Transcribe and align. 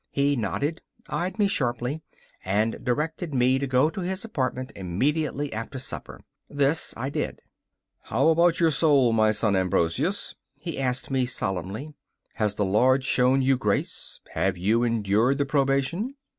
He 0.09 0.35
nodded, 0.35 0.81
eyed 1.09 1.37
me 1.37 1.47
sharply, 1.47 2.01
and 2.43 2.83
directed 2.83 3.35
me 3.35 3.59
to 3.59 3.67
go 3.67 3.91
to 3.91 4.01
his 4.01 4.25
apartment 4.25 4.71
immediately 4.75 5.53
after 5.53 5.77
supper. 5.77 6.21
This 6.49 6.95
I 6.97 7.11
did. 7.11 7.43
'How 8.05 8.29
about 8.29 8.59
your 8.59 8.71
soul, 8.71 9.13
my 9.13 9.31
son 9.31 9.55
Ambrosius?' 9.55 10.33
he 10.59 10.79
asked 10.79 11.11
me, 11.11 11.27
solemnly. 11.27 11.93
'Has 12.33 12.55
the 12.55 12.65
Lord 12.65 13.03
shown 13.03 13.43
you 13.43 13.57
grace? 13.57 14.21
Have 14.31 14.57
you 14.57 14.83
endured 14.83 15.37
the 15.37 15.45
probation? 15.45 16.15